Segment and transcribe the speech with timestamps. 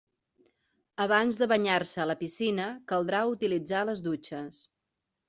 [1.03, 4.59] Abans de banyar-se a la piscina caldrà utilitzar les dutxes.